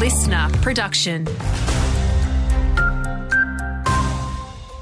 [0.00, 1.24] listener production.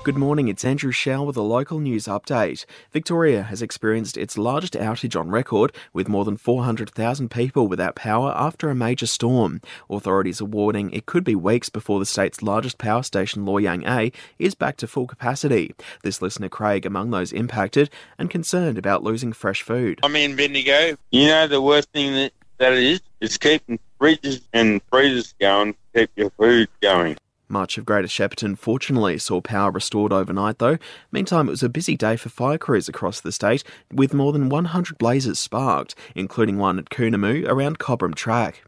[0.05, 2.65] Good morning, it's Andrew Shell with a local news update.
[2.93, 8.33] Victoria has experienced its largest outage on record, with more than 400,000 people without power
[8.37, 9.61] after a major storm.
[9.91, 13.89] Authorities are warning it could be weeks before the state's largest power station, Loy Yang
[13.89, 15.75] A, is back to full capacity.
[16.05, 19.99] This listener, Craig, among those impacted and concerned about losing fresh food.
[20.05, 20.97] I'm in Bendigo.
[21.11, 23.01] You know the worst thing that, that it is?
[23.21, 27.17] Is keeping fridges and freezers going keep your food going.
[27.51, 30.77] Much of Greater Shepparton fortunately saw power restored overnight, though.
[31.11, 34.51] Meantime, it was a busy day for fire crews across the state, with more than
[34.51, 38.65] 100 blazes sparked, including one at Koonoomoo around Cobram Track.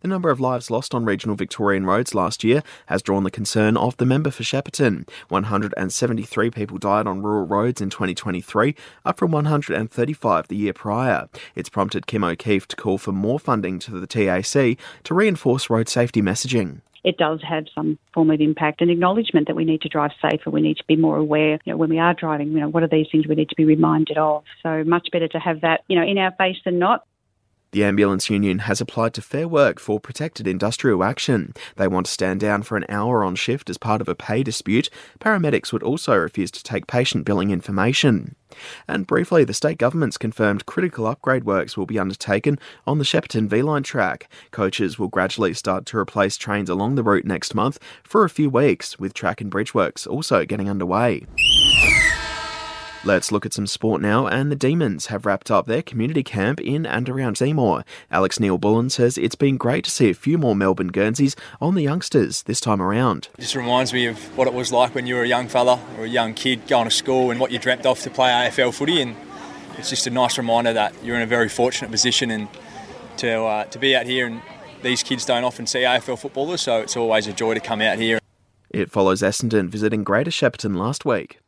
[0.00, 3.76] The number of lives lost on regional Victorian roads last year has drawn the concern
[3.76, 5.08] of the member for Shepparton.
[5.28, 11.28] 173 people died on rural roads in 2023, up from 135 the year prior.
[11.54, 15.88] It's prompted Kim O'Keeffe to call for more funding to the TAC to reinforce road
[15.88, 19.88] safety messaging it does have some form of impact and acknowledgement that we need to
[19.88, 20.50] drive safer.
[20.50, 22.82] We need to be more aware, you know, when we are driving, you know, what
[22.82, 24.44] are these things we need to be reminded of?
[24.62, 27.04] So much better to have that, you know, in our face than not.
[27.72, 31.54] The Ambulance Union has applied to Fair Work for protected industrial action.
[31.76, 34.42] They want to stand down for an hour on shift as part of a pay
[34.42, 34.90] dispute.
[35.20, 38.36] Paramedics would also refuse to take patient billing information.
[38.86, 43.48] And briefly, the state government's confirmed critical upgrade works will be undertaken on the Shepparton
[43.48, 44.28] V Line track.
[44.50, 48.50] Coaches will gradually start to replace trains along the route next month for a few
[48.50, 51.24] weeks, with track and bridge works also getting underway.
[53.04, 56.60] Let's look at some sport now, and the Demons have wrapped up their community camp
[56.60, 57.84] in and around Seymour.
[58.12, 61.82] Alex Neal-Bullen says it's been great to see a few more Melbourne Guernseys on the
[61.82, 63.28] youngsters this time around.
[63.36, 65.80] It just reminds me of what it was like when you were a young fella
[65.98, 68.72] or a young kid going to school and what you dreamt of to play AFL
[68.72, 69.16] footy, and
[69.76, 72.46] it's just a nice reminder that you're in a very fortunate position and
[73.16, 74.40] to uh, to be out here and
[74.82, 77.98] these kids don't often see AFL footballers, so it's always a joy to come out
[77.98, 78.20] here.
[78.70, 81.42] It follows Essendon visiting Greater Shepparton last week.